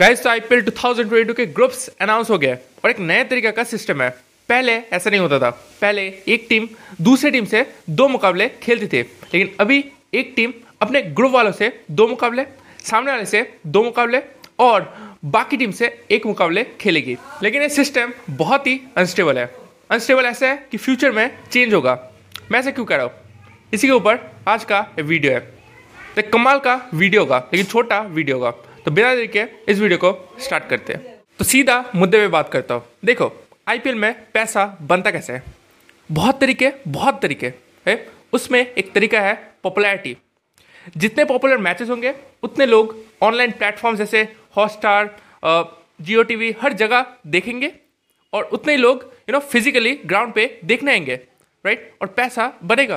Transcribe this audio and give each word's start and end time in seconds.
Guys 0.00 0.22
तो 0.22 0.28
IPL 0.30 0.60
2022 0.62 1.34
के 1.34 1.44
groups 1.46 1.88
announce 2.00 2.30
हो 2.30 2.38
गए 2.38 2.52
और 2.54 2.90
एक 2.90 2.98
नए 2.98 3.24
तरीके 3.24 3.50
का 3.50 3.64
सिस्टम 3.64 4.02
है। 4.02 4.08
पहले 4.48 4.72
ऐसा 4.72 5.10
नहीं 5.10 5.20
होता 5.20 5.38
था। 5.38 5.50
पहले 5.80 6.02
एक 6.28 6.46
टीम 6.48 6.68
दूसरी 7.00 7.30
टीम 7.30 7.44
से 7.44 7.74
दो 7.90 8.08
मुकाबले 8.08 8.48
खेलती 8.48 8.86
थी। 8.86 9.00
लेकिन 9.02 9.50
अभी 9.60 9.84
एक 10.14 10.32
टीम 10.36 10.52
अपने 10.82 11.02
ग्रुप 11.02 11.32
वालों 11.32 11.52
से 11.52 11.84
दो 11.90 12.06
मुकाबले, 12.08 12.44
सामने 12.84 13.10
वाले 13.10 13.26
से 13.26 13.54
दो 13.66 13.82
मुकाबले 13.82 14.22
और 14.58 14.94
बाकी 15.24 15.56
टीम 15.56 15.70
से 15.70 16.04
एक 16.10 16.26
मुकाबले 16.26 16.64
खेलेगी। 16.80 17.16
लेकिन 17.42 17.62
ये 17.62 17.68
सिस्टम 17.68 18.12
बहुत 18.30 18.66
ही 18.66 18.80
अनस्टेबल 18.96 19.38
है। 19.38 19.54
अनस्टेबल 19.90 20.24
ऐसा 20.24 20.46
है 20.46 20.66
कि 20.70 20.76
फ्यूचर 20.76 21.12
में 21.12 21.38
चेंज 21.52 21.74
होगा। 21.74 22.12
मैं 22.52 22.60
ऐसा 22.60 22.70
क्यों 22.70 22.84
कह 22.84 22.96
रहा 22.96 23.04
हूँ? 23.04 23.12
इसी 23.74 23.86
के 23.86 23.92
ऊपर 23.92 24.18
आज 24.48 24.64
का 24.64 24.86
वीडियो 24.98 25.32
है। 25.32 25.40
तो 26.16 26.30
कमाल 26.32 26.58
का 26.58 26.88
वीडियो 26.94 27.20
होगा, 27.20 27.38
लेकिन 27.38 27.66
छोटा 27.66 28.00
वीडियो 28.00 28.36
होगा। 28.36 28.54
तो 28.84 28.90
बिना 28.90 29.14
देरी 29.14 29.26
के 29.26 29.44
इस 29.68 29.78
वीडियो 29.78 29.98
को 29.98 30.38
स्टार्ट 30.40 30.68
करते 30.68 30.92
हैं। 30.92 31.18
तो 31.38 31.44
सीधा 31.44 31.84
मुद्दे 31.94 32.18
पे 32.18 32.28
बात 32.28 32.48
करता 32.52 32.74
हूँ। 32.74 32.82
देखो 33.04 33.32
आईपीएल 33.68 33.94
में 33.94 34.14
पैसा 34.32 34.64
बनता 34.82 35.10
कैसे 35.10 35.32
है? 35.32 35.42
बहुत 36.10 36.40
तरीके 36.40 36.72
बहुत 36.88 37.20
तरीके 37.22 37.52
है। 37.86 38.06
उसमें 38.32 38.60
एक 38.60 38.92
तरीका 38.92 39.20
है 39.20 39.34
पॉपुलैरिटी 39.62 40.16
जितने 40.96 41.24
पॉपुलर 41.24 41.58
मैचेस 41.58 41.88
होंगे, 41.90 42.14
उतने 42.42 42.66
लोग 42.66 42.96
ऑनलाइन 43.22 43.50
प्लेटफॉर्म 43.50 43.96
जैसे 43.96 44.22
हॉटस्टार 44.56 45.16
जियो 46.00 46.22
टीवी 46.22 46.54
हर 46.60 46.72
जगह 46.72 47.06
देखेंगे 47.26 47.72
और 48.32 48.44
उतने 48.52 48.72
ही 48.72 48.78
लोग 48.78 49.02
यू 49.28 49.32
नो 49.32 49.38
फिजिकली 49.40 49.94
ग्राउंड 50.06 50.32
पे 50.32 50.46
देखने 50.64 50.92
आएँगे 50.92 51.14
राइट 51.64 51.92
और 52.00 52.08
पैसा 52.08 52.52
बनेगा 52.64 52.96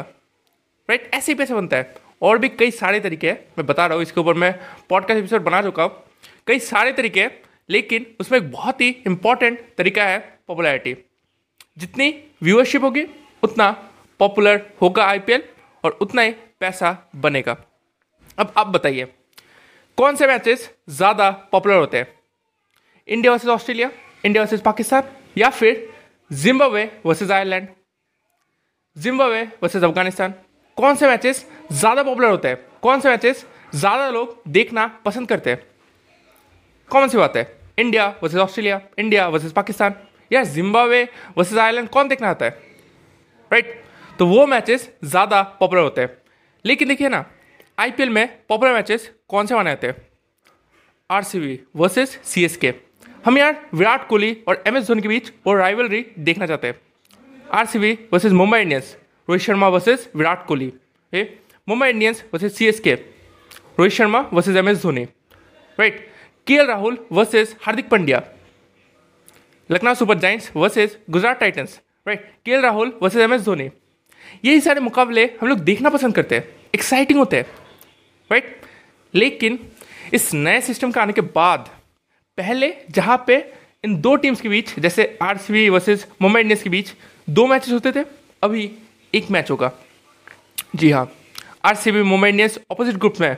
राइट 0.89 1.09
ऐसे 1.13 1.31
ही 1.31 1.37
पैसा 1.37 1.55
बनता 1.55 1.77
है। 1.77 1.95
और 2.21 2.37
भी 2.37 2.49
कई 2.49 2.71
सारे 2.71 2.99
तरीके 2.99 3.31
मैं 3.31 3.65
बता 3.65 3.85
रहा 3.85 3.95
हूँ, 3.95 4.03
इसके 4.03 4.19
ऊपर 4.21 4.33
मैं 4.33 4.53
पॉडकास्ट 4.89 5.19
एपिसोड 5.19 5.43
बना 5.43 5.61
चुका 5.61 5.83
हूँ। 5.83 6.03
कई 6.47 6.59
सारे 6.61 6.91
तरीके 6.93 7.27
लेकिन 7.69 8.05
उसमें 8.19 8.37
एक 8.39 8.51
बहुत 8.51 8.81
ही 8.81 8.89
इंपॉर्टेंट 9.07 9.59
तरीका 9.77 10.03
है 10.05 10.19
पॉपुलैरिटी 10.47 10.95
जितनी 11.77 12.09
व्यूअरशिप 12.43 12.83
होगी, 12.83 13.05
उतना 13.43 13.71
पॉपुलर 14.19 14.61
होगा 14.81 15.05
आईपीएल 15.05 15.43
और 15.83 15.97
उतना 16.01 16.21
ही 16.21 16.31
पैसा 16.59 16.97
बनेगा। 17.15 17.55
अब 18.37 18.53
आप 18.57 18.67
बताइए, 18.67 19.05
कौन 19.97 20.15
से 20.15 20.27
मैचेस 20.27 20.69
ज़्यादा 20.89 21.29
पॉपुलर 21.51 21.75
होते 21.75 21.97
हैं? 21.97 22.07
India 23.07 23.31
versus 23.31 23.49
Australia 23.49 23.89
India 24.23 24.43
versus 24.43 24.61
Pakistan 24.61 25.09
या 25.37 25.49
फिर 25.51 25.89
Zimbabwe 26.31 26.89
versus 27.05 27.31
Ireland 27.31 27.67
Zimbabwe 28.97 29.43
versus 29.63 29.83
Afghanistan 29.83 30.33
कौन 30.77 30.95
से 30.95 31.07
मैचेस 31.07 31.45
ज़्यादा 31.71 32.03
पॉपुलर 32.03 32.29
होते 32.29 32.47
हैं? 32.47 32.57
कौन 32.81 32.99
से 32.99 33.09
मैचेस 33.09 33.45
ज़्यादा 33.75 34.09
लोग 34.09 34.41
देखना 34.49 34.87
पसंद 35.05 35.27
करते 35.27 35.49
हैं? 35.49 35.61
कौन 36.91 37.07
सी 37.07 37.17
बात 37.17 37.37
है। 37.37 37.45
India 37.79 38.07
versus 38.23 38.39
Australia 38.39 38.81
India 38.99 39.27
versus 39.27 39.51
Pakistan 39.53 39.95
या 40.31 40.43
जिम्बाब्वे 40.45 41.03
वर्सेज 41.37 41.57
आयरलैंड 41.59 41.89
कौन 41.89 42.07
देखना 42.07 42.29
आता 42.29 42.45
है? 42.45 42.51
Right 43.51 43.65
right? 43.65 44.17
तो 44.19 44.25
वो 44.27 44.45
मैचेस 44.47 44.89
ज़्यादा 45.03 45.41
पॉपुलर 45.59 45.81
होते 45.81 46.01
हैं। 46.01 46.09
लेकिन 46.65 46.87
देखिए 46.87 47.09
ना 47.09 47.23
आईपीएल 47.77 48.09
में 48.09 48.27
पॉपुलर 48.49 48.73
मैचेस 48.73 49.09
कौन 49.29 49.45
से 49.45 49.55
माने 49.55 49.69
जाते 49.69 49.87
हैं? 49.87 49.95
R 51.09 51.23
C 51.23 51.39
B 51.39 51.59
versus 51.75 52.17
C 52.23 52.43
S 52.45 52.57
K 52.57 52.73
हम 53.25 53.37
यार 53.37 53.55
विराट 53.73 54.07
कोहली 54.07 54.37
और 54.47 54.63
एम 54.67 54.77
एस 54.77 54.87
धोनी 54.87 55.01
के 55.01 55.07
बीच 55.07 55.31
वो 55.47 55.53
राइवलरी 55.53 56.05
देखना 56.19 56.47
चाहते 56.47 56.67
हैं। 56.67 56.79
R 57.51 57.65
C 57.65 57.79
B 57.79 57.97
versus 58.13 58.31
Mumbai 58.33 58.59
Indians 58.59 58.95
Rohit 59.27 59.41
Sharma 59.41 59.67
versus 59.67 60.07
Virat 60.15 60.45
Kohli. 60.45 60.71
Mumbai 61.67 61.89
Indians 61.89 62.23
versus 62.33 62.51
C 62.51 62.65
S 62.67 62.79
K 62.79 62.93
Rohit 62.93 63.91
Sharma 63.91 64.19
versus 64.33 64.57
M 64.57 64.69
S 64.69 64.81
Dhoni. 64.81 65.03
Right 65.77 66.07
K 66.47 66.53
L 66.53 66.67
Rahul 66.67 66.97
versus 67.11 67.55
Hardik 67.61 67.89
Pandya. 67.89 68.21
Lucknow 69.69 69.93
Super 69.93 70.19
Giants 70.19 70.51
versus 70.55 70.97
Gujarat 71.09 71.39
Titans 71.39 71.79
right 72.07 72.27
K 72.45 72.51
L 72.51 72.61
Rahul 72.61 72.93
versus 73.01 73.21
M 73.21 73.33
S 73.33 73.41
Dhoni. 73.41 73.69
यही 74.45 74.59
सारे 74.61 74.79
मुकाबले 74.81 75.25
हम 75.41 75.47
लोग 75.47 75.59
देखना 75.61 75.89
पसंद 75.89 76.15
करते 76.15 76.35
हैं 76.35 76.47
exciting 76.75 77.19
होते 77.19 77.37
हैं। 77.37 77.45
राइट 78.31 78.61
लेकिन 79.13 79.59
इस 80.13 80.33
नए 80.33 80.61
सिस्टम 80.61 80.91
के 80.91 80.99
आने 80.99 81.13
के 81.13 81.21
बाद, 81.21 81.69
पहले 82.37 82.73
जहाँ 82.91 83.23
पे 83.27 83.35
इन 83.83 83.95
दो 84.01 84.15
टीम्स 84.15 84.41
के 84.41 84.49
बीच, 84.49 84.79
जैसे 84.79 85.17
R 85.21 85.37
C 85.37 85.53
B 85.53 85.67
versus 85.69 86.05
Mumbai 86.21 86.41
Indians 86.41 86.63
के 86.63 86.69
बीच, 86.69 86.93
दो 87.29 87.45
मैचेस 87.47 87.73
होते 87.73 87.91
थे, 87.91 88.05
अभी 88.43 88.71
एक 89.13 89.29
मैच 89.31 89.51
होगा। 89.51 89.71
जी 90.75 90.89
हाँ 90.91 91.11
R 91.65 91.75
C 91.75 91.91
B 91.91 92.01
Mumbai 92.03 92.29
Indians 92.29 92.57
opposite 92.71 92.95
group 92.95 93.19
में 93.21 93.35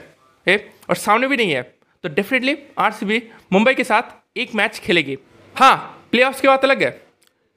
है 0.47 0.57
और 0.89 0.95
सामने 0.95 1.27
भी 1.27 1.37
नहीं 1.37 1.51
है। 1.51 1.61
तो 2.03 2.09
definitely 2.09 2.57
R 2.77 2.91
C 2.91 3.05
B 3.05 3.21
Mumbai 3.53 3.73
के 3.73 3.83
साथ 3.83 4.37
एक 4.37 4.55
मैच 4.55 4.79
खेलेगी। 4.79 5.17
हाँ 5.55 6.07
प्ले 6.11 6.23
की 6.31 6.47
बात 6.47 6.63
अलग 6.63 6.83
है। 6.83 6.89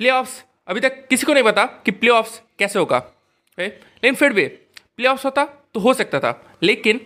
प्ले 0.01 0.11
ऑफ्स 0.11 0.43
अभी 0.69 0.81
तक 0.81 1.07
किसी 1.09 1.27
को 1.27 1.35
नहीं 1.35 1.45
पता 1.45 1.65
कि 1.85 1.91
प्ले 1.91 2.11
ऑफ्स 2.11 2.41
कैसे 2.59 2.79
होगा 2.79 3.03
है 3.59 3.67
लेकिन 3.67 4.15
फिर 4.15 4.33
भी 4.33 4.47
प्ले 4.47 5.09
होता 5.09 5.45
तो 5.75 5.81
हो 5.81 5.95
सकता 5.95 6.21
था। 6.21 6.33
लेकिन 6.63 7.01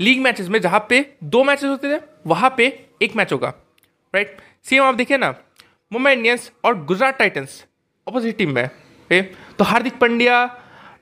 लीग 0.00 0.20
मैचेस 0.20 0.48
में 0.48 0.60
जहाँ 0.60 0.84
पे 0.88 1.04
दो 1.24 1.42
मैचेस 1.44 1.64
होते 1.64 1.96
थे, 1.96 2.00
वहाँ 2.26 2.54
पे 2.56 2.66
एक 3.02 3.16
मैच 3.16 3.32
होगा 3.32 3.52
राइट 4.14 4.36
सेम 4.64 4.82
आप 4.84 4.94
देखिए 4.94 5.16
ना 5.16 5.34
मुंबई 5.92 6.12
इंडियंस 6.12 6.50
और 6.64 6.84
गुजरात 6.84 7.18
टाइटन्स 7.18 7.64
अपोजिट 8.06 8.36
टीम 8.38 8.54
में 8.54 8.68
तो 9.10 9.64
हार्दिक 9.64 9.98
पांड्या, 9.98 10.44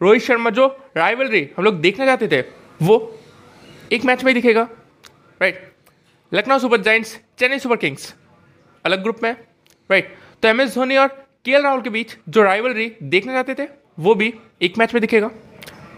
रोहित 0.03 0.23
शर्मा 0.23 0.51
जो 0.51 0.67
राइवलरी 0.97 1.49
हम 1.57 1.65
लोग 1.65 1.81
देखना 1.81 2.07
चाहते 2.07 2.29
थे, 2.29 2.41
वो 2.81 3.19
एक 3.93 4.05
मैच 4.05 4.25
में 4.25 4.35
दिखेगा 4.35 4.63
right 5.41 5.73
Lucknow 6.33 6.59
super 6.59 6.81
giants 6.81 7.19
Chennai 7.39 7.59
super 7.59 7.77
kings 7.77 8.15
अलग 8.85 9.03
ग्रुप 9.03 9.23
में 9.23 9.33
राइट 9.91 10.15
तो 10.43 10.49
एम 10.49 10.61
एस 10.61 10.75
धोनी 10.75 10.97
और 10.97 11.09
के 11.45 11.61
राहुल 11.61 11.81
के 11.83 11.91
बीच 11.91 12.17
जो 12.29 12.43
राइवलरी 12.43 12.91
देखना 13.03 13.33
चाहते 13.33 13.55
थे, 13.55 13.69
वो 13.99 14.15
भी 14.15 14.33
एक 14.63 14.79
मैच 14.79 14.95
में 14.95 15.01
दिखेगा 15.01 15.31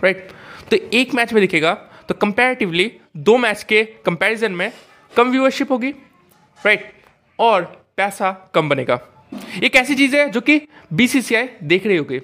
राइट 0.04 0.30
तो 0.70 0.76
एक 0.92 1.14
मैच 1.14 1.32
में 1.32 1.40
दिखेगा 1.40 1.74
तो 2.08 2.14
कंपैरेटिवली 2.14 2.90
दो 3.18 3.36
मैच 3.38 3.62
के 3.62 3.84
कंपैरिजन 4.06 4.52
में 4.52 4.70
कम 5.12 5.30
व्यूअरशिप 5.30 5.70
होगी 5.72 5.90
राइट 6.60 6.92
और 7.38 7.62
पैसा 7.96 8.30
कम 8.54 8.68
बनेगा। 8.68 8.98
एक 9.64 9.76
ऐसी 9.76 9.94
चीज़ 9.94 10.16
है 10.16 10.28
जो 10.30 10.40
कि 10.40 10.60
बीसीसीआई 10.92 11.48
देख 11.62 11.86
रही 11.86 11.96
होगी। 11.96 12.20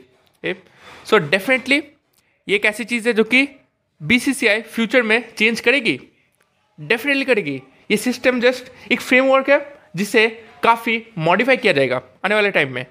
सो 1.07 1.19
डेफिनेटली 1.19 1.77
ये 2.49 2.57
एक 2.57 2.65
ऐसी 2.65 2.85
चीज़ 2.85 3.09
है 3.09 3.13
जो 3.15 3.25
कि 3.25 3.47
बीसीसीआई 4.01 4.63
फ्यूचर 4.63 5.03
में 5.03 5.23
चेंज 5.35 5.61
करेगी। 5.61 6.01
डेफिनेटली 6.79 7.25
करेगी। 7.25 7.61
ये 7.91 7.97
सिस्टम 7.97 8.41
जस्ट 8.41 8.73
एक 8.93 9.01
फ्रेमवर्क 9.01 9.51
है 9.51 9.61
जिसे 9.97 10.29
काफ़ी 10.63 11.03
मॉडिफाई 11.19 11.57
किया 11.57 11.73
जाएगा 11.73 12.03
आने 12.25 12.35
वाले 12.35 12.51
टाइम 12.51 12.73
में। 12.73 12.85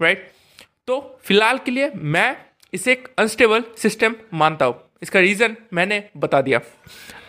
Right 0.00 0.18
right? 0.18 0.66
तो 0.86 1.20
फ़िलहाल 1.24 1.58
के 1.58 1.70
लिए 1.70 1.90
मैं 1.94 2.36
इसे 2.74 2.92
एक 2.92 3.08
अनस्टेबल 3.18 3.64
सिस्टम 3.78 4.14
मानता 4.34 4.64
हूँ। 4.64 4.80
इसका 5.02 5.20
रीज़न 5.20 5.56
मैंने 5.72 6.02
बता 6.16 6.40
दिया। 6.40 6.60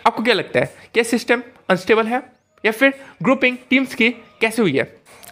आपको 0.07 0.23
क्या 0.23 0.34
लगता 0.34 0.59
है, 0.59 0.73
क्या 0.94 1.03
सिस्टम 1.03 1.44
अनस्टेबल 1.69 2.07
है 2.07 2.22
या 2.66 2.72
फिर 2.72 2.94
ग्रुपिंग 3.23 3.57
टीम्स 3.69 3.96
की 3.96 4.09
कैसे 4.41 4.61
हुई 4.61 4.78
है? 4.78 4.84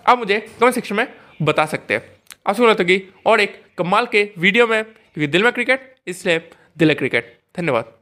आप 0.08 0.18
मुझे 0.18 0.40
कमेंट 0.60 0.76
सेक्शन 0.76 0.96
में 0.96 1.08
बता 1.42 1.66
सकते 1.66 1.94
हैं। 1.94 2.02
आपसे 2.48 2.58
सुन 2.58 2.68
कि 2.84 3.02
और 3.26 3.42
एक 3.42 3.62
कमाल 3.78 4.06
के 4.06 4.24
वीडियो 4.38 4.68
में, 4.68 4.84
क्योंकि 4.84 5.28
दिल 5.28 5.44
में 5.44 5.52
क्रिकेट 5.54 5.96
इसलिए 6.08 6.42
दिल 6.78 6.94
क्रिकेट 6.94 7.38
धन्यवाद। 7.58 7.97